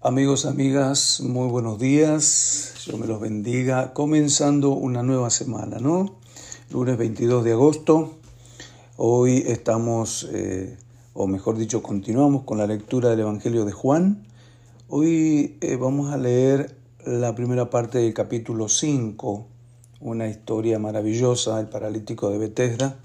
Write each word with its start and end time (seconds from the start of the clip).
Amigos, 0.00 0.46
amigas, 0.46 1.20
muy 1.22 1.48
buenos 1.48 1.80
días. 1.80 2.74
Yo 2.86 2.96
me 2.98 3.08
los 3.08 3.20
bendiga. 3.20 3.92
Comenzando 3.94 4.70
una 4.70 5.02
nueva 5.02 5.28
semana, 5.28 5.78
¿no? 5.80 6.20
Lunes 6.70 6.96
22 6.96 7.42
de 7.42 7.50
agosto. 7.50 8.14
Hoy 8.96 9.42
estamos, 9.44 10.28
eh, 10.32 10.78
o 11.14 11.26
mejor 11.26 11.58
dicho, 11.58 11.82
continuamos 11.82 12.44
con 12.44 12.58
la 12.58 12.68
lectura 12.68 13.10
del 13.10 13.20
Evangelio 13.20 13.64
de 13.64 13.72
Juan. 13.72 14.24
Hoy 14.86 15.58
eh, 15.60 15.74
vamos 15.74 16.12
a 16.12 16.16
leer 16.16 16.76
la 17.04 17.34
primera 17.34 17.68
parte 17.68 17.98
del 17.98 18.14
capítulo 18.14 18.68
5, 18.68 19.46
una 19.98 20.28
historia 20.28 20.78
maravillosa, 20.78 21.58
el 21.58 21.68
paralítico 21.68 22.30
de 22.30 22.38
Bethesda. 22.38 23.00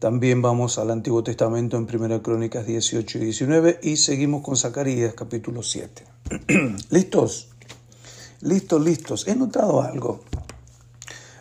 También 0.00 0.40
vamos 0.40 0.78
al 0.78 0.90
Antiguo 0.90 1.22
Testamento 1.22 1.76
en 1.76 1.86
1 1.86 2.22
Crónicas 2.22 2.64
18 2.64 3.18
y 3.18 3.20
19 3.20 3.80
y 3.82 3.98
seguimos 3.98 4.42
con 4.42 4.56
Zacarías 4.56 5.12
capítulo 5.12 5.62
7. 5.62 6.04
¿Listos? 6.88 7.50
Listos, 8.40 8.82
listos. 8.82 9.28
He 9.28 9.36
notado 9.36 9.82
algo. 9.82 10.22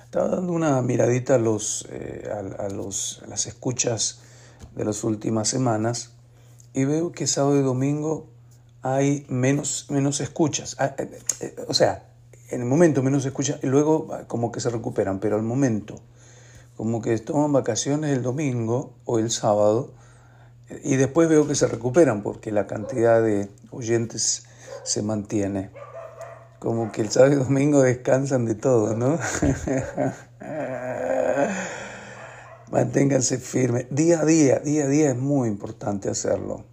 Estaba 0.03 0.27
dando 0.27 0.51
una 0.51 0.81
miradita 0.81 1.35
a, 1.35 1.37
los, 1.37 1.87
eh, 1.89 2.29
a, 2.59 2.67
los, 2.67 3.21
las 3.29 3.45
escuchas 3.45 4.19
de 4.75 4.83
las 4.83 5.05
últimas 5.05 5.47
semanas 5.47 6.11
y 6.73 6.83
veo 6.83 7.13
que 7.13 7.27
sábado 7.27 7.57
y 7.57 7.63
domingo 7.63 8.27
hay 8.81 9.25
menos, 9.29 9.85
menos 9.89 10.19
escuchas. 10.19 10.75
Ah, 10.79 10.95
eh, 10.97 11.09
eh, 11.39 11.55
o 11.69 11.73
sea, 11.73 12.09
en 12.49 12.59
el 12.59 12.67
momento 12.67 13.03
menos 13.03 13.25
escuchas 13.25 13.59
y 13.63 13.67
luego 13.67 14.09
como 14.27 14.51
que 14.51 14.59
se 14.59 14.69
recuperan, 14.69 15.21
pero 15.21 15.37
al 15.37 15.43
momento 15.43 16.01
como 16.79 17.01
que 17.01 17.17
toman 17.17 17.51
vacaciones 17.51 18.15
el 18.15 18.23
domingo 18.23 18.93
o 19.03 19.19
el 19.19 19.31
sábado 19.31 19.91
y 20.81 20.95
después 20.95 21.27
veo 21.27 21.45
que 21.45 21.53
se 21.53 21.67
recuperan 21.67 22.23
porque 22.23 22.53
la 22.53 22.67
cantidad 22.67 23.21
de 23.21 23.51
oyentes 23.69 24.45
se 24.83 25.01
mantiene. 25.01 25.71
Como 26.57 26.93
que 26.93 27.01
el 27.01 27.09
sábado 27.09 27.33
y 27.33 27.35
domingo 27.35 27.81
descansan 27.81 28.45
de 28.45 28.55
todo, 28.55 28.95
¿no? 28.95 29.19
Manténganse 32.71 33.39
firmes. 33.39 33.87
Día 33.89 34.21
a 34.21 34.25
día, 34.25 34.59
día 34.59 34.85
a 34.85 34.87
día 34.87 35.09
es 35.09 35.17
muy 35.17 35.49
importante 35.49 36.09
hacerlo. 36.09 36.63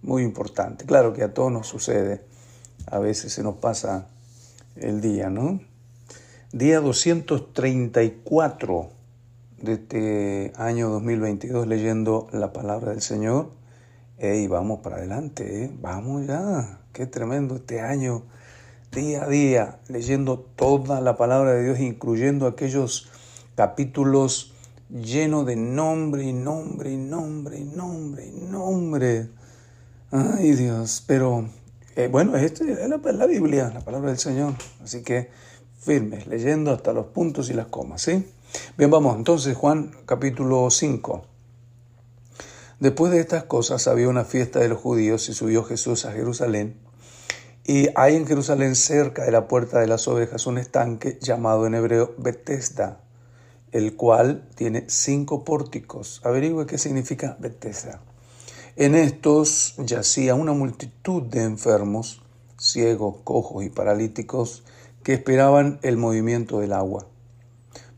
Muy 0.00 0.22
importante. 0.22 0.86
Claro 0.86 1.12
que 1.12 1.24
a 1.24 1.34
todos 1.34 1.52
nos 1.52 1.66
sucede. 1.66 2.24
A 2.86 3.00
veces 3.00 3.34
se 3.34 3.42
nos 3.42 3.56
pasa 3.56 4.06
el 4.76 5.02
día, 5.02 5.28
¿no? 5.28 5.60
Día 6.52 6.80
234 6.80 9.01
de 9.62 9.74
este 9.74 10.52
año 10.56 10.90
2022 10.90 11.68
leyendo 11.68 12.26
la 12.32 12.52
palabra 12.52 12.90
del 12.90 13.00
Señor. 13.00 13.52
y 14.20 14.46
vamos 14.48 14.80
para 14.80 14.96
adelante, 14.96 15.64
¿eh? 15.64 15.70
vamos 15.80 16.26
ya. 16.26 16.80
Qué 16.92 17.06
tremendo 17.06 17.56
este 17.56 17.80
año, 17.80 18.24
día 18.90 19.24
a 19.24 19.28
día, 19.28 19.80
leyendo 19.88 20.40
toda 20.40 21.00
la 21.00 21.16
palabra 21.16 21.52
de 21.52 21.64
Dios, 21.64 21.80
incluyendo 21.80 22.46
aquellos 22.46 23.08
capítulos 23.54 24.52
llenos 24.90 25.46
de 25.46 25.56
nombre 25.56 26.24
y 26.24 26.32
nombre 26.32 26.92
y 26.92 26.96
nombre 26.96 27.58
y 27.60 27.64
nombre 27.64 28.26
y 28.26 28.32
nombre. 28.32 29.28
Ay 30.10 30.52
Dios, 30.52 31.04
pero 31.06 31.48
eh, 31.94 32.08
bueno, 32.08 32.36
este 32.36 32.72
es 32.72 32.88
la, 32.88 32.98
la 32.98 33.26
Biblia, 33.26 33.70
la 33.72 33.80
palabra 33.80 34.10
del 34.10 34.18
Señor. 34.18 34.54
Así 34.82 35.02
que 35.02 35.30
firmes, 35.78 36.26
leyendo 36.26 36.72
hasta 36.72 36.92
los 36.92 37.06
puntos 37.06 37.48
y 37.48 37.54
las 37.54 37.66
comas, 37.66 38.02
¿sí? 38.02 38.26
Bien, 38.76 38.90
vamos 38.90 39.16
entonces 39.16 39.56
Juan 39.56 39.92
capítulo 40.04 40.70
5. 40.70 41.22
Después 42.80 43.12
de 43.12 43.20
estas 43.20 43.44
cosas 43.44 43.86
había 43.88 44.08
una 44.08 44.24
fiesta 44.24 44.58
de 44.58 44.68
los 44.68 44.78
judíos 44.78 45.28
y 45.28 45.34
subió 45.34 45.64
Jesús 45.64 46.04
a 46.04 46.12
Jerusalén. 46.12 46.76
Y 47.64 47.88
hay 47.94 48.16
en 48.16 48.26
Jerusalén 48.26 48.74
cerca 48.74 49.24
de 49.24 49.30
la 49.30 49.48
puerta 49.48 49.80
de 49.80 49.86
las 49.86 50.06
ovejas 50.06 50.46
un 50.46 50.58
estanque 50.58 51.18
llamado 51.20 51.66
en 51.66 51.74
hebreo 51.74 52.14
Bethesda, 52.18 53.00
el 53.70 53.96
cual 53.96 54.48
tiene 54.54 54.84
cinco 54.88 55.44
pórticos. 55.44 56.20
Averigüe 56.24 56.66
qué 56.66 56.76
significa 56.76 57.36
Bethesda. 57.40 58.00
En 58.76 58.94
estos 58.94 59.76
yacía 59.78 60.34
una 60.34 60.52
multitud 60.52 61.22
de 61.22 61.44
enfermos, 61.44 62.22
ciegos, 62.58 63.16
cojos 63.24 63.64
y 63.64 63.70
paralíticos 63.70 64.64
que 65.02 65.14
esperaban 65.14 65.78
el 65.82 65.96
movimiento 65.96 66.60
del 66.60 66.72
agua 66.72 67.06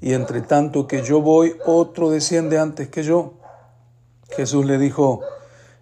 y 0.00 0.12
entre 0.12 0.42
tanto 0.42 0.86
que 0.86 1.02
yo 1.02 1.20
voy, 1.20 1.56
otro 1.64 2.10
desciende 2.10 2.58
antes 2.58 2.88
que 2.88 3.02
yo. 3.02 3.34
Jesús 4.30 4.66
le 4.66 4.78
dijo, 4.78 5.20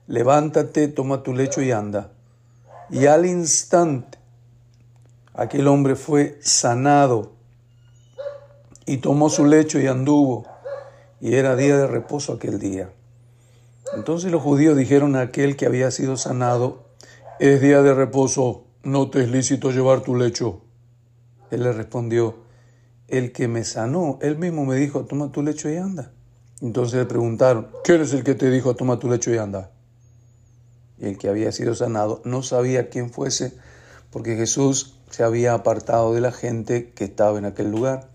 levántate, 0.06 0.88
toma 0.88 1.22
tu 1.22 1.34
lecho 1.34 1.62
y 1.62 1.72
anda. 1.72 2.12
Y 2.90 3.06
al 3.06 3.26
instante 3.26 4.18
aquel 5.32 5.66
hombre 5.66 5.96
fue 5.96 6.38
sanado 6.40 7.32
y 8.86 8.98
tomó 8.98 9.30
su 9.30 9.46
lecho 9.46 9.80
y 9.80 9.86
anduvo. 9.86 10.46
Y 11.20 11.34
era 11.34 11.56
día 11.56 11.76
de 11.76 11.86
reposo 11.86 12.34
aquel 12.34 12.58
día. 12.58 12.92
Entonces 13.96 14.30
los 14.30 14.42
judíos 14.42 14.76
dijeron 14.76 15.16
a 15.16 15.22
aquel 15.22 15.56
que 15.56 15.66
había 15.66 15.90
sido 15.90 16.16
sanado, 16.16 16.84
es 17.40 17.60
día 17.60 17.82
de 17.82 17.94
reposo, 17.94 18.64
no 18.82 19.10
te 19.10 19.22
es 19.22 19.30
lícito 19.30 19.70
llevar 19.70 20.00
tu 20.00 20.14
lecho. 20.16 20.60
Él 21.50 21.62
le 21.62 21.72
respondió, 21.72 22.43
el 23.16 23.32
que 23.32 23.48
me 23.48 23.64
sanó, 23.64 24.18
él 24.22 24.38
mismo 24.38 24.64
me 24.64 24.76
dijo, 24.76 25.04
toma 25.04 25.30
tu 25.30 25.42
lecho 25.42 25.70
y 25.70 25.76
anda. 25.76 26.12
Entonces 26.60 26.98
le 26.98 27.04
preguntaron, 27.04 27.68
¿quién 27.82 28.00
es 28.00 28.12
el 28.12 28.24
que 28.24 28.34
te 28.34 28.50
dijo, 28.50 28.74
toma 28.74 28.98
tu 28.98 29.08
lecho 29.08 29.32
y 29.32 29.38
anda? 29.38 29.70
Y 30.98 31.06
el 31.06 31.18
que 31.18 31.28
había 31.28 31.52
sido 31.52 31.74
sanado 31.74 32.22
no 32.24 32.42
sabía 32.42 32.88
quién 32.88 33.10
fuese, 33.10 33.52
porque 34.10 34.36
Jesús 34.36 34.94
se 35.10 35.24
había 35.24 35.54
apartado 35.54 36.14
de 36.14 36.20
la 36.20 36.32
gente 36.32 36.92
que 36.92 37.04
estaba 37.04 37.38
en 37.38 37.44
aquel 37.44 37.70
lugar. 37.70 38.08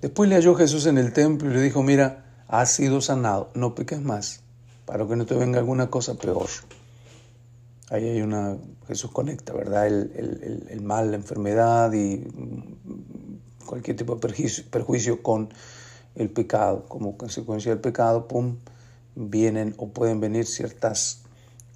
Después 0.00 0.28
le 0.28 0.36
halló 0.36 0.54
Jesús 0.54 0.86
en 0.86 0.96
el 0.96 1.12
templo 1.12 1.50
y 1.50 1.54
le 1.54 1.60
dijo, 1.60 1.82
mira, 1.82 2.24
has 2.46 2.72
sido 2.72 3.00
sanado, 3.00 3.50
no 3.54 3.74
peques 3.74 4.00
más, 4.00 4.42
para 4.84 5.06
que 5.06 5.16
no 5.16 5.26
te 5.26 5.34
venga 5.34 5.58
alguna 5.58 5.90
cosa 5.90 6.14
peor. 6.14 6.48
Ahí 7.90 8.06
hay 8.06 8.22
una, 8.22 8.56
Jesús 8.86 9.10
conecta, 9.10 9.52
¿verdad? 9.52 9.86
El, 9.86 10.66
el 10.70 10.80
mal, 10.82 11.10
la 11.10 11.16
enfermedad 11.16 11.92
y 11.92 12.24
cualquier 13.68 13.96
tipo 13.96 14.16
de 14.16 14.64
perjuicio, 14.70 15.22
con 15.22 15.50
el 16.14 16.30
pecado. 16.30 16.86
Como 16.88 17.16
consecuencia 17.16 17.70
del 17.70 17.80
pecado, 17.80 18.26
pum, 18.26 18.56
vienen 19.14 19.74
o 19.76 19.88
pueden 19.88 20.20
venir 20.20 20.46
ciertas 20.46 21.22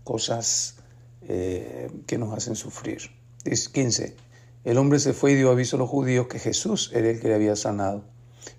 cosas 0.03 0.77
eh, 1.23 1.91
que 2.07 2.19
nos 2.19 2.37
hacen 2.37 2.57
sufrir. 2.57 3.03
15. 3.45 4.17
El 4.65 4.79
hombre 4.79 4.99
se 4.99 5.13
fue 5.13 5.33
y 5.33 5.35
dio 5.35 5.51
aviso 5.51 5.77
a 5.77 5.79
los 5.79 5.91
judíos 5.91 6.29
que 6.29 6.39
Jesús 6.39 6.91
era 6.95 7.11
el 7.11 7.21
que 7.21 7.29
le 7.29 7.35
había 7.35 7.57
sanado. 7.57 8.03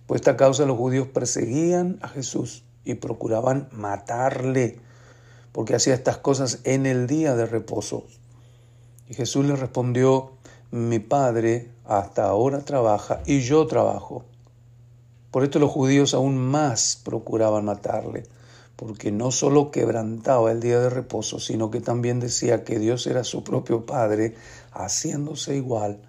Por 0.06 0.18
esta 0.18 0.38
causa 0.38 0.66
los 0.66 0.78
judíos 0.78 1.08
perseguían 1.08 1.98
a 2.02 2.10
Jesús 2.10 2.64
y 2.86 2.96
procuraban 2.96 3.70
matarle, 3.72 4.80
porque 5.52 5.76
hacía 5.76 5.94
estas 5.94 6.18
cosas 6.18 6.60
en 6.66 6.86
el 6.86 7.08
día 7.08 7.36
de 7.36 7.46
reposo. 7.46 8.06
Y 9.08 9.14
Jesús 9.14 9.46
les 9.46 9.60
respondió, 9.60 10.34
mi 10.72 11.00
padre 11.00 11.73
hasta 11.86 12.26
ahora 12.26 12.60
trabaja 12.62 13.22
y 13.26 13.42
yo 13.42 13.68
trabajo. 13.68 14.26
Por 15.32 15.44
esto 15.44 15.60
los 15.60 15.72
judíos 15.72 16.14
aún 16.14 16.38
más 16.38 17.02
procuraban 17.04 17.66
matarle, 17.66 18.24
porque 18.76 19.12
no 19.12 19.32
solo 19.32 19.72
quebrantaba 19.72 20.52
el 20.52 20.60
día 20.60 20.80
de 20.80 20.90
reposo, 20.90 21.40
sino 21.40 21.72
que 21.72 21.82
también 21.82 22.20
decía 22.20 22.64
que 22.64 22.80
Dios 22.80 23.08
era 23.08 23.24
su 23.24 23.44
propio 23.44 23.86
Padre, 23.86 24.36
haciéndose 24.72 25.56
igual 25.56 26.02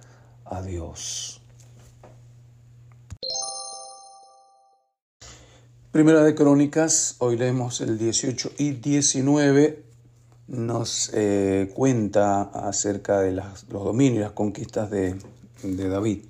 a 0.44 0.62
Dios. 0.62 1.40
Primera 5.90 6.22
de 6.22 6.34
Crónicas, 6.34 7.16
hoy 7.18 7.36
leemos 7.36 7.80
el 7.80 7.98
18 7.98 8.52
y 8.58 8.72
19 8.72 9.84
nos 10.46 11.10
eh, 11.14 11.70
cuenta 11.74 12.42
acerca 12.42 13.20
de 13.20 13.32
los 13.32 13.68
dominios 13.68 14.16
y 14.16 14.20
las 14.20 14.32
conquistas 14.32 14.90
de, 14.90 15.16
de 15.64 15.88
David. 15.88 16.24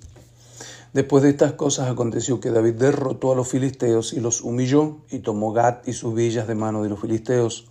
Después 0.93 1.25
de 1.25 1.31
estas 1.31 1.55
cosas 1.55 1.91
aconteció 1.91 2.39
que 2.39 2.53
David 2.53 2.75
derrotó 2.75 3.33
a 3.33 3.35
los 3.35 3.49
filisteos 3.49 4.13
y 4.13 4.21
los 4.21 4.43
humilló 4.43 4.99
y 5.11 5.19
tomó 5.19 5.53
Gat 5.53 5.89
y 5.89 5.93
sus 5.93 6.15
villas 6.15 6.47
de 6.47 6.55
mano 6.55 6.85
de 6.85 6.89
los 6.89 7.01
filisteos. 7.01 7.67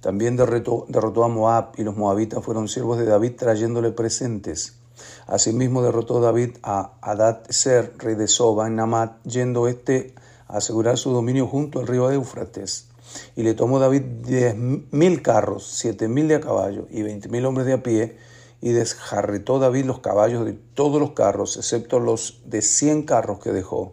También 0.00 0.36
derrotó, 0.36 1.24
a 1.24 1.28
Moab 1.28 1.72
y 1.76 1.84
los 1.84 1.96
moabitas 1.96 2.42
fueron 2.42 2.68
siervos 2.68 2.98
de 2.98 3.04
David 3.04 3.32
trayéndole 3.36 3.92
presentes. 3.92 4.78
Asimismo 5.26 5.82
derrotó 5.82 6.20
David 6.20 6.56
a 6.62 6.94
Adad 7.02 7.42
Ser, 7.50 7.92
rey 7.98 8.14
de 8.14 8.26
Soba, 8.26 8.66
en 8.66 8.76
Namat, 8.76 9.22
yendo 9.24 9.68
este 9.68 10.14
a 10.48 10.56
asegurar 10.56 10.96
su 10.96 11.12
dominio 11.12 11.46
junto 11.46 11.78
al 11.78 11.86
río 11.86 12.10
Éufrates. 12.10 12.88
Y 13.36 13.42
le 13.42 13.52
tomó 13.52 13.78
David 13.78 14.02
diez 14.24 14.56
mil 14.56 15.20
carros, 15.20 15.68
siete 15.70 16.08
mil 16.08 16.26
de 16.28 16.36
a 16.36 16.40
caballo 16.40 16.86
y 16.90 17.02
veinte 17.02 17.28
mil 17.28 17.44
hombres 17.44 17.66
de 17.66 17.74
a 17.74 17.82
pie, 17.82 18.16
y 18.62 18.70
desjarretó 18.70 19.58
David 19.58 19.84
los 19.84 19.98
caballos 19.98 20.46
de 20.46 20.52
todos 20.52 21.00
los 21.00 21.10
carros, 21.10 21.56
excepto 21.56 21.98
los 21.98 22.40
de 22.46 22.62
cien 22.62 23.02
carros 23.02 23.40
que 23.40 23.50
dejó. 23.50 23.92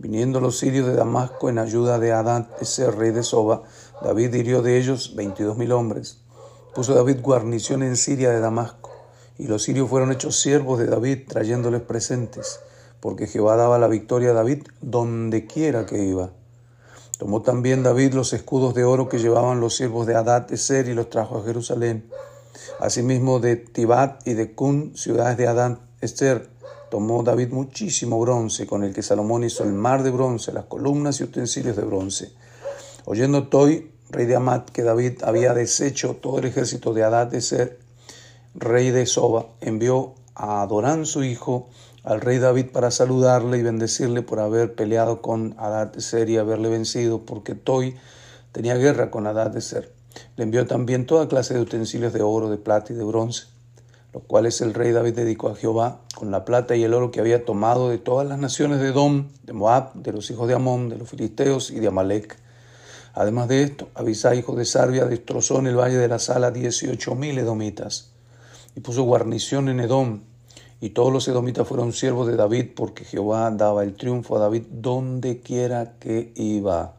Viniendo 0.00 0.40
los 0.40 0.58
sirios 0.58 0.86
de 0.88 0.94
Damasco 0.94 1.48
en 1.48 1.58
ayuda 1.58 2.00
de 2.00 2.12
Adán, 2.12 2.48
ese 2.60 2.90
rey 2.90 3.12
de 3.12 3.22
Soba, 3.22 3.62
David 4.02 4.34
hirió 4.34 4.62
de 4.62 4.78
ellos 4.78 5.14
veintidós 5.14 5.56
mil 5.56 5.72
hombres. 5.72 6.18
Puso 6.74 6.94
David 6.94 7.20
guarnición 7.22 7.84
en 7.84 7.96
Siria 7.96 8.30
de 8.30 8.40
Damasco, 8.40 8.90
y 9.38 9.46
los 9.46 9.62
sirios 9.62 9.88
fueron 9.88 10.10
hechos 10.10 10.40
siervos 10.40 10.80
de 10.80 10.86
David, 10.86 11.28
trayéndoles 11.28 11.80
presentes, 11.82 12.58
porque 13.00 13.28
Jehová 13.28 13.56
daba 13.56 13.78
la 13.78 13.86
victoria 13.86 14.30
a 14.30 14.34
David 14.34 14.64
donde 14.80 15.46
quiera 15.46 15.86
que 15.86 16.04
iba. 16.04 16.30
Tomó 17.16 17.42
también 17.42 17.84
David 17.84 18.14
los 18.14 18.32
escudos 18.32 18.74
de 18.74 18.84
oro 18.84 19.08
que 19.08 19.18
llevaban 19.18 19.60
los 19.60 19.76
siervos 19.76 20.06
de 20.06 20.16
Adad 20.16 20.52
Eser 20.52 20.88
y 20.88 20.94
los 20.94 21.10
trajo 21.10 21.38
a 21.38 21.44
Jerusalén. 21.44 22.08
Asimismo 22.80 23.40
de 23.40 23.56
Tibat 23.56 24.26
y 24.26 24.34
de 24.34 24.54
Cun, 24.54 24.96
ciudades 24.96 25.36
de 25.36 25.46
Adán 25.48 25.80
Esther, 26.00 26.48
tomó 26.90 27.22
David 27.22 27.50
muchísimo 27.50 28.20
bronce, 28.20 28.66
con 28.66 28.84
el 28.84 28.94
que 28.94 29.02
Salomón 29.02 29.44
hizo 29.44 29.64
el 29.64 29.72
mar 29.72 30.02
de 30.02 30.10
bronce, 30.10 30.52
las 30.52 30.64
columnas 30.64 31.20
y 31.20 31.24
utensilios 31.24 31.76
de 31.76 31.84
bronce. 31.84 32.32
Oyendo 33.04 33.48
Toy, 33.48 33.90
rey 34.10 34.26
de 34.26 34.36
Amat, 34.36 34.70
que 34.70 34.82
David 34.82 35.22
había 35.22 35.54
deshecho 35.54 36.16
todo 36.16 36.38
el 36.38 36.46
ejército 36.46 36.94
de 36.94 37.04
Adad 37.04 37.34
Eser, 37.34 37.78
rey 38.54 38.90
de 38.90 39.06
Soba, 39.06 39.46
envió 39.60 40.14
a 40.34 40.62
Adorán 40.62 41.04
su 41.04 41.24
hijo 41.24 41.68
al 42.04 42.20
rey 42.20 42.38
David 42.38 42.66
para 42.72 42.90
saludarle 42.90 43.58
y 43.58 43.62
bendecirle 43.62 44.22
por 44.22 44.40
haber 44.40 44.74
peleado 44.74 45.20
con 45.20 45.54
Adad 45.58 45.94
Eser 45.96 46.30
y 46.30 46.38
haberle 46.38 46.70
vencido, 46.70 47.26
porque 47.26 47.54
Toy 47.54 47.96
tenía 48.52 48.76
guerra 48.76 49.10
con 49.10 49.26
Adad 49.26 49.54
Eser. 49.56 49.97
Le 50.38 50.44
envió 50.44 50.68
también 50.68 51.04
toda 51.04 51.26
clase 51.26 51.54
de 51.54 51.60
utensilios 51.60 52.12
de 52.12 52.22
oro, 52.22 52.48
de 52.48 52.58
plata 52.58 52.92
y 52.92 52.96
de 52.96 53.02
bronce, 53.02 53.48
los 54.14 54.22
cuales 54.22 54.60
el 54.60 54.72
rey 54.72 54.92
David 54.92 55.14
dedicó 55.14 55.48
a 55.48 55.56
Jehová 55.56 56.02
con 56.14 56.30
la 56.30 56.44
plata 56.44 56.76
y 56.76 56.84
el 56.84 56.94
oro 56.94 57.10
que 57.10 57.18
había 57.18 57.44
tomado 57.44 57.90
de 57.90 57.98
todas 57.98 58.24
las 58.24 58.38
naciones 58.38 58.78
de 58.78 58.90
Edom, 58.90 59.30
de 59.42 59.52
Moab, 59.52 59.94
de 59.94 60.12
los 60.12 60.30
hijos 60.30 60.46
de 60.46 60.54
Amón, 60.54 60.90
de 60.90 60.96
los 60.96 61.10
filisteos 61.10 61.72
y 61.72 61.80
de 61.80 61.88
Amalek. 61.88 62.38
Además 63.14 63.48
de 63.48 63.64
esto, 63.64 63.88
Abisai, 63.96 64.38
hijo 64.38 64.54
de 64.54 64.64
Sarbia, 64.64 65.06
destrozó 65.06 65.58
en 65.58 65.66
el 65.66 65.76
valle 65.76 65.96
de 65.96 66.06
la 66.06 66.20
sala 66.20 66.52
dieciocho 66.52 67.16
mil 67.16 67.36
edomitas 67.36 68.12
y 68.76 68.80
puso 68.80 69.02
guarnición 69.02 69.68
en 69.68 69.80
Edom. 69.80 70.20
Y 70.80 70.90
todos 70.90 71.12
los 71.12 71.26
edomitas 71.26 71.66
fueron 71.66 71.92
siervos 71.92 72.28
de 72.28 72.36
David, 72.36 72.66
porque 72.76 73.04
Jehová 73.04 73.50
daba 73.50 73.82
el 73.82 73.94
triunfo 73.94 74.36
a 74.36 74.38
David 74.38 74.66
donde 74.70 75.40
quiera 75.40 75.94
que 75.98 76.30
iba. 76.36 76.97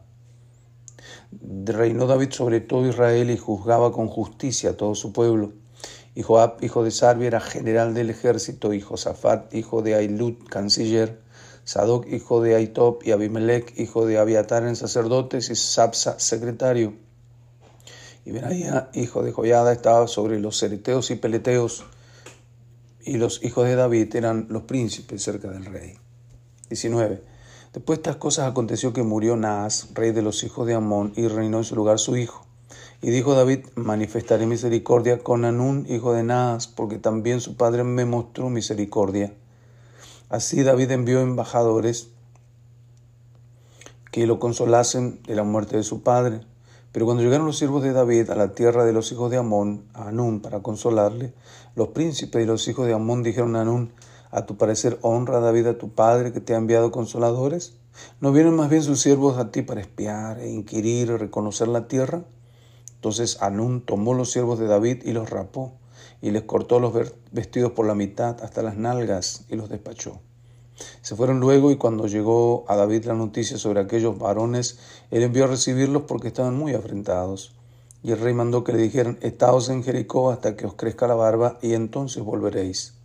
Reinó 1.32 2.06
David 2.06 2.30
sobre 2.32 2.60
todo 2.60 2.86
Israel 2.86 3.30
y 3.30 3.36
juzgaba 3.36 3.92
con 3.92 4.08
justicia 4.08 4.70
a 4.70 4.76
todo 4.76 4.94
su 4.94 5.12
pueblo. 5.12 5.52
Y 6.14 6.22
Joab, 6.22 6.62
hijo 6.62 6.82
de 6.82 6.90
Sarbia, 6.90 7.28
era 7.28 7.40
general 7.40 7.94
del 7.94 8.10
ejército, 8.10 8.74
y 8.74 8.80
Josafat, 8.80 9.54
hijo 9.54 9.82
de 9.82 9.94
Ailut, 9.94 10.48
canciller, 10.48 11.20
Sadoc, 11.64 12.06
hijo 12.12 12.42
de 12.42 12.56
Aitob, 12.56 12.98
y 13.04 13.12
Abimelech, 13.12 13.78
hijo 13.78 14.06
de 14.06 14.18
Abiatar, 14.18 14.64
en 14.64 14.76
sacerdotes, 14.76 15.50
y 15.50 15.54
Sapsa, 15.54 16.18
secretario. 16.18 16.94
Y 18.24 18.32
Benaía, 18.32 18.90
hijo 18.92 19.22
de 19.22 19.32
Joyada, 19.32 19.72
estaba 19.72 20.08
sobre 20.08 20.40
los 20.40 20.58
cereteos 20.58 21.10
y 21.10 21.16
peleteos, 21.16 21.84
y 23.02 23.16
los 23.16 23.42
hijos 23.44 23.66
de 23.66 23.76
David 23.76 24.14
eran 24.16 24.46
los 24.50 24.64
príncipes 24.64 25.22
cerca 25.22 25.48
del 25.48 25.64
rey. 25.64 25.96
19. 26.68 27.22
Después 27.72 27.98
de 27.98 28.00
estas 28.00 28.16
cosas 28.16 28.50
aconteció 28.50 28.92
que 28.92 29.04
murió 29.04 29.36
Naas, 29.36 29.88
rey 29.94 30.10
de 30.10 30.22
los 30.22 30.42
hijos 30.42 30.66
de 30.66 30.74
Amón, 30.74 31.12
y 31.14 31.28
reinó 31.28 31.58
en 31.58 31.64
su 31.64 31.76
lugar 31.76 32.00
su 32.00 32.16
hijo. 32.16 32.44
Y 33.00 33.10
dijo 33.10 33.34
David, 33.34 33.60
manifestaré 33.76 34.44
misericordia 34.44 35.20
con 35.20 35.44
Anún, 35.44 35.86
hijo 35.88 36.12
de 36.12 36.24
Naas, 36.24 36.66
porque 36.66 36.98
también 36.98 37.40
su 37.40 37.56
padre 37.56 37.84
me 37.84 38.04
mostró 38.04 38.50
misericordia. 38.50 39.32
Así 40.28 40.64
David 40.64 40.90
envió 40.90 41.20
embajadores 41.20 42.08
que 44.10 44.26
lo 44.26 44.40
consolasen 44.40 45.22
de 45.22 45.36
la 45.36 45.44
muerte 45.44 45.76
de 45.76 45.84
su 45.84 46.02
padre. 46.02 46.40
Pero 46.90 47.06
cuando 47.06 47.22
llegaron 47.22 47.46
los 47.46 47.58
siervos 47.58 47.84
de 47.84 47.92
David 47.92 48.30
a 48.30 48.34
la 48.34 48.52
tierra 48.52 48.84
de 48.84 48.92
los 48.92 49.12
hijos 49.12 49.30
de 49.30 49.36
Amón, 49.36 49.84
a 49.94 50.08
Anún, 50.08 50.40
para 50.40 50.60
consolarle, 50.60 51.32
los 51.76 51.88
príncipes 51.88 52.42
y 52.42 52.46
los 52.46 52.66
hijos 52.66 52.88
de 52.88 52.94
Amón 52.94 53.22
dijeron 53.22 53.54
a 53.54 53.60
Anún, 53.60 53.92
a 54.30 54.46
tu 54.46 54.56
parecer 54.56 54.98
honra 55.02 55.40
David 55.40 55.66
a 55.66 55.78
tu 55.78 55.90
padre 55.90 56.32
que 56.32 56.40
te 56.40 56.54
ha 56.54 56.58
enviado 56.58 56.90
consoladores? 56.90 57.74
¿No 58.20 58.32
vienen 58.32 58.54
más 58.54 58.70
bien 58.70 58.82
sus 58.82 59.00
siervos 59.00 59.38
a 59.38 59.50
ti 59.50 59.62
para 59.62 59.80
espiar 59.80 60.38
e 60.38 60.50
inquirir 60.50 61.12
reconocer 61.18 61.68
la 61.68 61.88
tierra? 61.88 62.24
Entonces 62.94 63.42
Anún 63.42 63.80
tomó 63.84 64.14
los 64.14 64.30
siervos 64.30 64.58
de 64.58 64.66
David 64.66 65.02
y 65.04 65.12
los 65.12 65.30
rapó, 65.30 65.72
y 66.22 66.30
les 66.30 66.42
cortó 66.42 66.78
los 66.80 66.92
vestidos 67.32 67.72
por 67.72 67.86
la 67.86 67.94
mitad 67.94 68.42
hasta 68.42 68.62
las 68.62 68.76
nalgas 68.76 69.44
y 69.48 69.56
los 69.56 69.68
despachó. 69.68 70.20
Se 71.02 71.16
fueron 71.16 71.40
luego 71.40 71.70
y 71.70 71.76
cuando 71.76 72.06
llegó 72.06 72.64
a 72.68 72.76
David 72.76 73.04
la 73.04 73.14
noticia 73.14 73.58
sobre 73.58 73.80
aquellos 73.80 74.18
varones, 74.18 74.78
él 75.10 75.22
envió 75.22 75.44
a 75.44 75.48
recibirlos 75.48 76.02
porque 76.02 76.28
estaban 76.28 76.56
muy 76.56 76.74
afrentados. 76.74 77.54
Y 78.02 78.12
el 78.12 78.20
rey 78.20 78.32
mandó 78.32 78.64
que 78.64 78.72
le 78.72 78.78
dijeran, 78.78 79.18
estaos 79.20 79.68
en 79.68 79.82
Jericó 79.82 80.30
hasta 80.30 80.56
que 80.56 80.66
os 80.66 80.74
crezca 80.74 81.06
la 81.06 81.14
barba 81.14 81.58
y 81.60 81.74
entonces 81.74 82.22
volveréis 82.22 82.99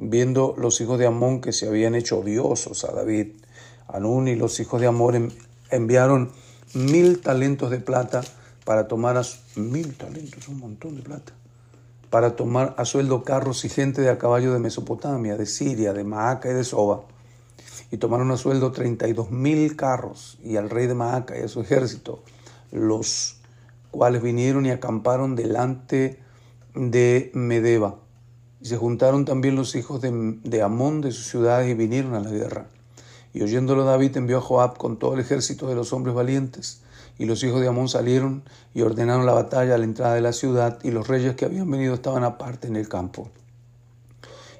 viendo 0.00 0.54
los 0.56 0.80
hijos 0.80 0.98
de 0.98 1.06
Amón 1.06 1.40
que 1.40 1.52
se 1.52 1.68
habían 1.68 1.94
hecho 1.94 2.18
odiosos 2.18 2.84
a 2.84 2.92
David. 2.92 3.28
Anún 3.86 4.28
y 4.28 4.34
los 4.34 4.58
hijos 4.58 4.80
de 4.80 4.86
Amón 4.86 5.32
enviaron 5.70 6.32
mil 6.74 7.20
talentos 7.20 7.70
de 7.70 7.78
plata 7.78 8.22
para 8.64 8.88
tomar 8.88 9.20
mil 9.56 9.94
talentos, 9.96 10.48
un 10.48 10.58
montón 10.58 10.96
de 10.96 11.02
plata, 11.02 11.32
para 12.08 12.34
tomar 12.34 12.74
a 12.78 12.84
sueldo 12.84 13.22
carros 13.22 13.64
y 13.64 13.68
gente 13.68 14.00
de 14.00 14.08
a 14.08 14.18
caballo 14.18 14.52
de 14.52 14.58
Mesopotamia, 14.58 15.36
de 15.36 15.46
Siria, 15.46 15.92
de 15.92 16.04
Maaca 16.04 16.50
y 16.50 16.54
de 16.54 16.64
Soba. 16.64 17.02
Y 17.90 17.96
tomaron 17.96 18.30
a 18.30 18.36
sueldo 18.36 18.72
treinta 18.72 19.08
y 19.08 19.12
dos 19.12 19.30
mil 19.30 19.76
carros 19.76 20.38
y 20.42 20.56
al 20.56 20.70
rey 20.70 20.86
de 20.86 20.94
Maaca 20.94 21.38
y 21.38 21.42
a 21.42 21.48
su 21.48 21.60
ejército, 21.60 22.22
los 22.70 23.40
cuales 23.90 24.22
vinieron 24.22 24.64
y 24.64 24.70
acamparon 24.70 25.34
delante 25.34 26.20
de 26.74 27.32
Medeba 27.34 27.96
y 28.60 28.66
se 28.66 28.76
juntaron 28.76 29.24
también 29.24 29.56
los 29.56 29.74
hijos 29.74 30.00
de, 30.02 30.62
Amón 30.62 31.00
de 31.00 31.12
sus 31.12 31.28
ciudades 31.28 31.70
y 31.70 31.74
vinieron 31.74 32.14
a 32.14 32.20
la 32.20 32.30
guerra. 32.30 32.66
Y 33.32 33.42
oyéndolo 33.42 33.84
David 33.84 34.16
envió 34.16 34.38
a 34.38 34.42
Joab 34.42 34.76
con 34.76 34.98
todo 34.98 35.14
el 35.14 35.20
ejército 35.20 35.68
de 35.68 35.74
los 35.74 35.92
hombres 35.92 36.14
valientes. 36.14 36.82
Y 37.18 37.24
los 37.24 37.42
hijos 37.42 37.60
de 37.60 37.68
Amón 37.68 37.88
salieron 37.88 38.42
y 38.74 38.82
ordenaron 38.82 39.24
la 39.24 39.32
batalla 39.32 39.74
a 39.74 39.78
la 39.78 39.84
entrada 39.84 40.14
de 40.14 40.20
la 40.20 40.32
ciudad, 40.32 40.78
y 40.82 40.90
los 40.90 41.06
reyes 41.06 41.36
que 41.36 41.44
habían 41.44 41.70
venido 41.70 41.94
estaban 41.94 42.24
aparte 42.24 42.66
en 42.66 42.76
el 42.76 42.88
campo. 42.88 43.30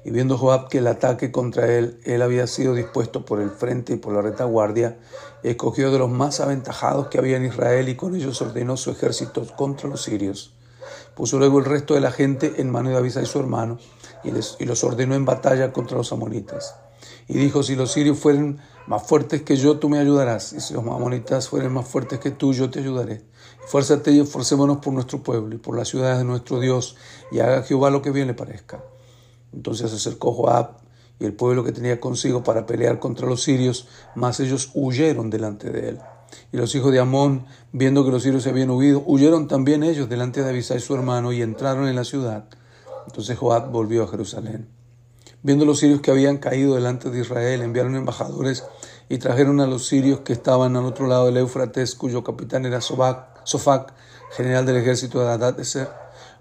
Y 0.03 0.09
viendo 0.09 0.37
Joab 0.37 0.69
que 0.69 0.79
el 0.79 0.87
ataque 0.87 1.31
contra 1.31 1.71
él, 1.71 1.99
él 2.03 2.21
había 2.21 2.47
sido 2.47 2.73
dispuesto 2.73 3.23
por 3.23 3.39
el 3.39 3.51
frente 3.51 3.93
y 3.93 3.97
por 3.97 4.13
la 4.13 4.21
retaguardia, 4.21 4.97
escogió 5.43 5.91
de 5.91 5.99
los 5.99 6.09
más 6.09 6.39
aventajados 6.39 7.07
que 7.07 7.19
había 7.19 7.37
en 7.37 7.45
Israel 7.45 7.87
y 7.89 7.95
con 7.95 8.15
ellos 8.15 8.41
ordenó 8.41 8.77
su 8.77 8.91
ejército 8.91 9.45
contra 9.55 9.89
los 9.89 10.03
sirios. 10.03 10.53
Puso 11.15 11.37
luego 11.37 11.59
el 11.59 11.65
resto 11.65 11.93
de 11.93 12.01
la 12.01 12.11
gente 12.11 12.53
en 12.57 12.69
mano 12.71 12.89
de 12.89 12.97
Abisai 12.97 13.25
su 13.25 13.39
hermano 13.39 13.79
y, 14.23 14.31
los 14.65 14.83
ordenó 14.83 15.15
en 15.15 15.25
batalla 15.25 15.73
contra 15.73 15.97
los 15.97 16.11
amonitas. 16.11 16.75
Y 17.27 17.37
dijo, 17.37 17.63
si 17.63 17.75
los 17.75 17.91
sirios 17.91 18.19
fueren 18.19 18.59
más 18.87 19.03
fuertes 19.03 19.41
que 19.43 19.55
yo, 19.55 19.79
tú 19.79 19.89
me 19.89 19.99
ayudarás. 19.99 20.53
Y 20.53 20.61
si 20.61 20.73
los 20.73 20.83
amonitas 20.83 21.49
fueren 21.49 21.71
más 21.71 21.87
fuertes 21.87 22.19
que 22.19 22.31
tú, 22.31 22.53
yo 22.53 22.69
te 22.69 22.79
ayudaré. 22.79 23.23
Fuérzate 23.67 24.11
y 24.11 24.19
esforcémonos 24.19 24.77
por 24.77 24.93
nuestro 24.93 25.21
pueblo 25.23 25.55
y 25.55 25.57
por 25.57 25.77
las 25.77 25.87
ciudades 25.87 26.17
de 26.17 26.23
nuestro 26.23 26.59
Dios, 26.59 26.97
y 27.31 27.39
haga 27.39 27.63
Jehová 27.63 27.89
lo 27.89 28.01
que 28.01 28.11
bien 28.11 28.27
le 28.27 28.33
parezca. 28.33 28.83
Entonces 29.53 29.89
se 29.91 29.97
acercó 29.97 30.33
Joab 30.33 30.77
y 31.19 31.25
el 31.25 31.33
pueblo 31.33 31.63
que 31.63 31.71
tenía 31.71 31.99
consigo 31.99 32.43
para 32.43 32.65
pelear 32.65 32.99
contra 32.99 33.27
los 33.27 33.43
sirios, 33.43 33.87
mas 34.15 34.39
ellos 34.39 34.71
huyeron 34.73 35.29
delante 35.29 35.69
de 35.69 35.89
él. 35.89 35.99
Y 36.51 36.57
los 36.57 36.73
hijos 36.75 36.91
de 36.91 36.99
Amón, 36.99 37.45
viendo 37.71 38.03
que 38.05 38.11
los 38.11 38.23
sirios 38.23 38.43
se 38.43 38.49
habían 38.49 38.69
huido, 38.69 39.03
huyeron 39.05 39.47
también 39.47 39.83
ellos 39.83 40.09
delante 40.09 40.43
de 40.43 40.49
Abisai 40.49 40.79
su 40.79 40.93
hermano 40.95 41.31
y 41.31 41.41
entraron 41.41 41.87
en 41.87 41.95
la 41.95 42.03
ciudad. 42.03 42.45
Entonces 43.07 43.37
Joab 43.37 43.71
volvió 43.71 44.03
a 44.03 44.07
Jerusalén. 44.07 44.69
Viendo 45.43 45.65
los 45.65 45.79
sirios 45.79 46.01
que 46.01 46.11
habían 46.11 46.37
caído 46.37 46.75
delante 46.75 47.09
de 47.09 47.19
Israel, 47.19 47.61
enviaron 47.63 47.95
embajadores 47.95 48.63
y 49.09 49.17
trajeron 49.17 49.59
a 49.59 49.65
los 49.65 49.87
sirios 49.87 50.19
que 50.19 50.33
estaban 50.33 50.75
al 50.75 50.85
otro 50.85 51.07
lado 51.07 51.25
del 51.25 51.37
Éufrates, 51.37 51.95
cuyo 51.95 52.23
capitán 52.23 52.65
era 52.65 52.79
Sofac, 52.79 53.93
general 54.37 54.65
del 54.67 54.77
ejército 54.77 55.19
de 55.19 55.29
Adad 55.29 55.57
Ser. 55.63 55.89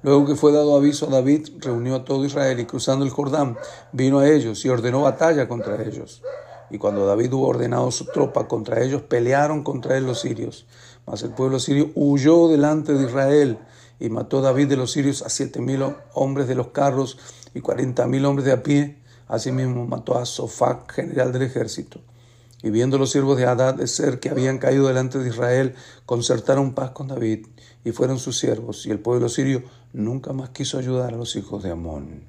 Luego 0.02 0.26
que 0.26 0.34
fue 0.34 0.52
dado 0.52 0.76
aviso 0.76 1.06
a 1.06 1.10
David, 1.10 1.48
reunió 1.60 1.96
a 1.96 2.04
todo 2.04 2.24
Israel 2.24 2.60
y 2.60 2.66
cruzando 2.66 3.04
el 3.04 3.10
Jordán, 3.10 3.56
vino 3.92 4.18
a 4.18 4.28
ellos 4.28 4.64
y 4.64 4.68
ordenó 4.68 5.02
batalla 5.02 5.48
contra 5.48 5.82
ellos. 5.82 6.22
Y 6.70 6.78
cuando 6.78 7.06
David 7.06 7.32
hubo 7.32 7.48
ordenado 7.48 7.90
su 7.90 8.06
tropa 8.06 8.46
contra 8.46 8.82
ellos, 8.82 9.02
pelearon 9.02 9.62
contra 9.62 9.96
él 9.96 10.06
los 10.06 10.20
sirios. 10.20 10.66
Mas 11.06 11.22
el 11.22 11.30
pueblo 11.30 11.58
sirio 11.58 11.90
huyó 11.94 12.48
delante 12.48 12.94
de 12.94 13.06
Israel 13.06 13.58
y 13.98 14.08
mató 14.08 14.40
David 14.40 14.68
de 14.68 14.76
los 14.76 14.92
sirios 14.92 15.22
a 15.22 15.28
siete 15.28 15.60
mil 15.60 15.82
hombres 16.14 16.46
de 16.48 16.54
los 16.54 16.68
carros 16.68 17.18
y 17.54 17.60
cuarenta 17.60 18.06
mil 18.06 18.24
hombres 18.24 18.46
de 18.46 18.52
a 18.52 18.62
pie. 18.62 18.98
Asimismo 19.26 19.86
mató 19.86 20.18
a 20.18 20.26
Sofac, 20.26 20.92
general 20.92 21.32
del 21.32 21.42
ejército. 21.42 22.00
Y 22.62 22.70
viendo 22.70 22.98
los 22.98 23.10
siervos 23.10 23.38
de 23.38 23.46
Hadad 23.46 23.74
de 23.74 23.86
ser 23.86 24.20
que 24.20 24.28
habían 24.28 24.58
caído 24.58 24.86
delante 24.86 25.18
de 25.18 25.28
Israel, 25.28 25.74
concertaron 26.04 26.74
paz 26.74 26.90
con 26.90 27.08
David 27.08 27.46
y 27.84 27.92
fueron 27.92 28.18
sus 28.18 28.38
siervos. 28.38 28.86
Y 28.86 28.90
el 28.90 28.98
pueblo 28.98 29.28
sirio 29.28 29.62
nunca 29.92 30.32
más 30.32 30.50
quiso 30.50 30.78
ayudar 30.78 31.14
a 31.14 31.16
los 31.16 31.36
hijos 31.36 31.62
de 31.62 31.70
Amón. 31.70 32.24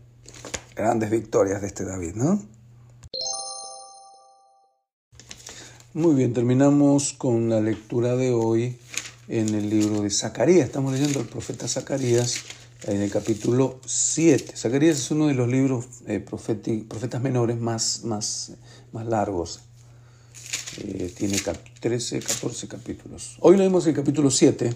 Grandes 0.76 1.10
victorias 1.10 1.62
de 1.62 1.68
este 1.68 1.86
David, 1.86 2.16
¿no? 2.16 2.42
Muy 5.94 6.16
bien, 6.16 6.32
terminamos 6.32 7.12
con 7.12 7.50
la 7.50 7.60
lectura 7.60 8.16
de 8.16 8.32
hoy 8.32 8.78
en 9.28 9.54
el 9.54 9.70
libro 9.70 10.04
de 10.04 10.10
Zacarías. 10.10 10.68
Estamos 10.68 10.94
leyendo 10.94 11.20
al 11.20 11.26
profeta 11.26 11.68
Zacarías 11.68 12.36
en 12.88 13.02
el 13.02 13.12
capítulo 13.12 13.78
7. 13.86 14.56
Zacarías 14.56 14.98
es 15.00 15.12
uno 15.12 15.28
de 15.28 15.34
los 15.34 15.50
libros 15.50 15.86
eh, 16.08 16.22
profetas 16.22 17.22
menores 17.22 17.60
más, 17.60 18.06
más, 18.06 18.54
más 18.94 19.06
largos. 19.06 19.64
Eh, 20.78 21.14
tiene 21.14 21.38
13, 21.82 22.22
14 22.22 22.70
capítulos. 22.70 23.36
Hoy 23.42 23.58
leemos 23.58 23.86
el 23.86 23.94
capítulo 23.94 24.32
7, 24.32 24.74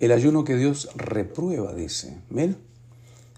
el 0.00 0.12
ayuno 0.12 0.44
que 0.44 0.56
Dios 0.56 0.88
reprueba, 0.94 1.74
dice. 1.74 2.16
Mira, 2.30 2.54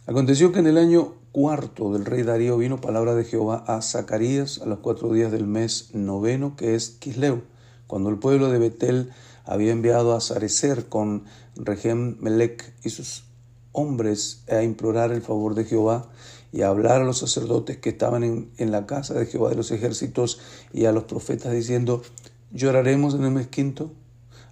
aconteció 0.06 0.52
que 0.52 0.60
en 0.60 0.68
el 0.68 0.78
año 0.78 1.16
cuarto 1.40 1.92
del 1.92 2.04
rey 2.04 2.24
Darío 2.24 2.58
vino 2.58 2.80
palabra 2.80 3.14
de 3.14 3.22
Jehová 3.22 3.62
a 3.68 3.80
Zacarías 3.80 4.60
a 4.60 4.66
los 4.66 4.80
cuatro 4.80 5.12
días 5.12 5.30
del 5.30 5.46
mes 5.46 5.90
noveno, 5.94 6.56
que 6.56 6.74
es 6.74 6.90
Kisleu, 6.90 7.42
cuando 7.86 8.10
el 8.10 8.18
pueblo 8.18 8.50
de 8.50 8.58
Betel 8.58 9.12
había 9.44 9.70
enviado 9.70 10.16
a 10.16 10.20
Sarecer 10.20 10.88
con 10.88 11.26
Regem 11.54 12.16
Melech 12.18 12.74
y 12.82 12.90
sus 12.90 13.22
hombres 13.70 14.42
a 14.50 14.64
implorar 14.64 15.12
el 15.12 15.22
favor 15.22 15.54
de 15.54 15.64
Jehová 15.64 16.08
y 16.50 16.62
a 16.62 16.70
hablar 16.70 17.02
a 17.02 17.04
los 17.04 17.18
sacerdotes 17.18 17.76
que 17.76 17.90
estaban 17.90 18.24
en, 18.24 18.50
en, 18.56 18.72
la 18.72 18.86
casa 18.86 19.14
de 19.14 19.26
Jehová 19.26 19.50
de 19.50 19.54
los 19.54 19.70
ejércitos 19.70 20.40
y 20.72 20.86
a 20.86 20.92
los 20.92 21.04
profetas 21.04 21.52
diciendo, 21.52 22.02
lloraremos 22.50 23.14
en 23.14 23.22
el 23.22 23.30
mes 23.30 23.46
quinto, 23.46 23.92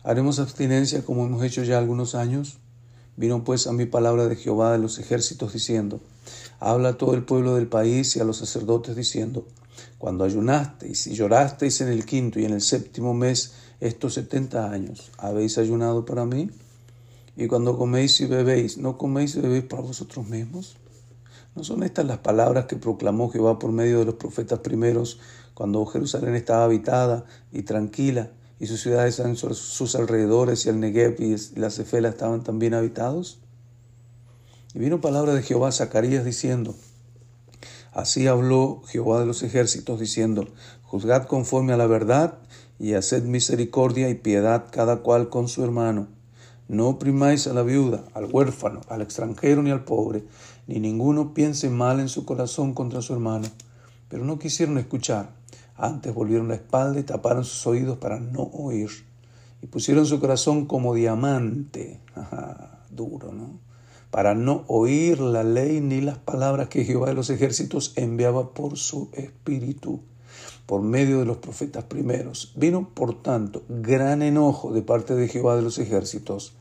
haremos 0.05 0.39
abstinencia 0.39 1.05
como 1.05 1.27
hemos 1.27 1.43
hecho 1.43 1.65
ya 1.65 1.79
algunos 1.79 2.15
años. 2.15 2.61
Vino 3.17 3.45
pues 3.45 3.67
a 3.67 3.73
mi 3.73 3.87
palabra 3.87 4.29
de 4.29 4.37
Jehová 4.37 4.73
de 4.73 4.79
los 4.79 4.99
ejércitos 4.99 5.55
diciendo, 5.55 6.01
habla 6.61 6.91
a 6.91 6.99
todo 6.99 7.15
el 7.15 7.25
pueblo 7.25 7.55
del 7.55 7.67
país 7.67 8.15
y 8.17 8.21
a 8.21 8.25
los 8.25 8.37
sacerdotes 8.37 8.95
diciendo, 8.95 9.47
cuando 9.99 10.25
ayunasteis 10.25 11.07
y 11.07 11.15
llorasteis 11.15 11.81
en 11.81 11.89
el 11.89 12.05
quinto 12.05 12.41
y 12.41 12.45
en 12.45 12.53
el 12.53 12.61
séptimo 12.61 13.15
mes 13.15 13.55
estos 13.81 14.15
setenta 14.15 14.71
años, 14.71 15.11
¿habéis 15.17 15.57
ayunado 15.57 16.05
para 16.05 16.27
mí? 16.27 16.51
Y 17.37 17.47
cuando 17.47 17.77
coméis 17.77 18.21
y 18.21 18.27
bebéis, 18.27 18.79
¿no 18.79 18.99
coméis 18.99 19.37
y 19.37 19.41
bebéis 19.41 19.65
para 19.65 19.83
vosotros 19.83 20.27
mismos? 20.27 20.77
¿No 21.55 21.65
son 21.65 21.83
estas 21.83 22.05
las 22.05 22.19
palabras 22.19 22.67
que 22.67 22.77
proclamó 22.77 23.31
Jehová 23.31 23.59
por 23.59 23.73
medio 23.73 23.99
de 23.99 24.05
los 24.05 24.17
profetas 24.17 24.59
primeros 24.59 25.21
cuando 25.55 25.85
Jerusalén 25.87 26.35
estaba 26.35 26.65
habitada 26.65 27.25
y 27.51 27.63
tranquila 27.63 28.31
y 28.59 28.67
sus 28.67 28.81
ciudades 28.81 29.19
en 29.19 29.37
sus 29.37 29.95
alrededores 29.95 30.67
y 30.67 30.69
el 30.69 30.81
Negev 30.81 31.17
y 31.21 31.37
la 31.59 31.71
Cefela 31.71 32.09
estaban 32.09 32.43
también 32.43 32.75
habitados? 32.75 33.39
Y 34.75 34.79
vino 34.79 35.01
palabra 35.01 35.35
de 35.35 35.43
Jehová 35.43 35.69
a 35.69 35.73
Zacarías 35.73 36.25
diciendo, 36.25 36.75
Así 37.93 38.27
habló 38.27 38.83
Jehová 38.89 39.21
de 39.21 39.27
los 39.27 39.43
ejércitos 39.43 40.01
diciendo, 40.01 40.49
Juzgad 40.83 41.27
conforme 41.27 41.73
a 41.73 41.77
la 41.77 41.87
verdad 41.87 42.39
y 42.79 42.95
haced 42.95 43.23
misericordia 43.25 44.11
y 44.11 44.15
piedad 44.15 44.67
cada 44.71 44.99
cual 44.99 45.31
con 45.31 45.49
su 45.49 45.65
hermano 45.65 46.09
no 46.69 46.89
oprimáis 46.89 47.47
a 47.47 47.55
la 47.55 47.63
viuda, 47.63 48.05
al 48.13 48.25
huérfano, 48.25 48.81
al 48.89 49.01
extranjero 49.01 49.63
ni 49.63 49.71
al 49.71 49.85
pobre, 49.85 50.25
ni 50.67 50.81
ninguno 50.81 51.33
piense 51.33 51.71
mal 51.71 52.01
en 52.01 52.09
su 52.09 52.25
corazón 52.25 52.75
contra 52.75 53.03
su 53.03 53.13
hermano. 53.13 53.47
Pero 54.09 54.25
no 54.25 54.39
quisieron 54.39 54.77
escuchar, 54.79 55.31
antes 55.77 56.15
volvieron 56.15 56.49
la 56.49 56.55
espalda 56.55 57.01
y 57.01 57.03
taparon 57.03 57.45
sus 57.45 57.67
oídos 57.67 57.99
para 57.99 58.19
no 58.21 58.43
oír. 58.43 58.91
Y 59.63 59.67
pusieron 59.67 60.07
su 60.07 60.21
corazón 60.21 60.67
como 60.67 60.95
diamante, 60.95 62.01
duro, 62.91 63.33
¿no? 63.33 63.59
Para 64.11 64.35
no 64.35 64.65
oír 64.69 65.21
la 65.21 65.45
ley 65.45 65.81
ni 65.81 66.01
las 66.01 66.19
palabras 66.19 66.69
que 66.69 66.85
Jehová 66.85 67.09
de 67.09 67.15
los 67.15 67.31
ejércitos 67.31 67.93
enviaba 67.97 68.55
por 68.55 68.77
su 68.77 69.11
espíritu 69.13 70.01
por 70.67 70.83
medio 70.83 71.21
de 71.21 71.25
los 71.25 71.39
profetas 71.39 71.85
primeros. 71.85 72.53
Vino, 72.57 72.91
por 72.93 73.23
tanto, 73.23 73.63
gran 73.69 74.23
enojo 74.23 74.73
de 74.73 74.83
parte 74.83 75.15
de 75.15 75.29
Jehová 75.29 75.57
de 75.57 75.63
los 75.63 75.79
ejércitos. 75.79 76.55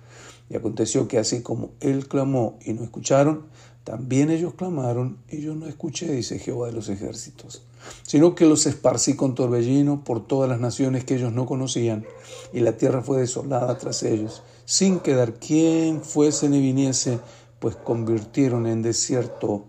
Y 0.47 0.55
aconteció 0.55 1.07
que 1.07 1.17
así 1.17 1.41
como 1.41 1.71
él 1.79 2.07
clamó 2.07 2.59
y 2.63 2.73
no 2.73 2.83
escucharon, 2.83 3.47
también 3.85 4.31
ellos 4.31 4.55
clamaron 4.55 5.19
y 5.29 5.41
yo 5.41 5.53
no 5.53 5.67
escuché, 5.67 6.11
dice 6.11 6.39
Jehová 6.39 6.67
de 6.67 6.73
los 6.73 6.89
ejércitos, 6.89 7.61
sino 8.01 8.33
que 8.33 8.47
los 8.47 8.65
esparcí 8.65 9.15
con 9.15 9.35
torbellino 9.35 10.03
por 10.03 10.25
todas 10.25 10.49
las 10.49 10.59
naciones 10.59 11.05
que 11.05 11.15
ellos 11.15 11.31
no 11.31 11.45
conocían, 11.45 12.03
y 12.51 12.61
la 12.61 12.77
tierra 12.77 13.03
fue 13.03 13.19
desolada 13.19 13.77
tras 13.77 14.01
ellos, 14.01 14.41
sin 14.65 14.99
quedar 14.99 15.35
quien 15.35 16.01
fuese 16.01 16.49
ni 16.49 16.59
viniese, 16.59 17.19
pues 17.59 17.75
convirtieron 17.75 18.65
en 18.65 18.81
desierto 18.81 19.65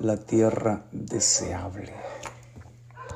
la 0.00 0.16
tierra 0.16 0.86
deseable. 0.90 2.07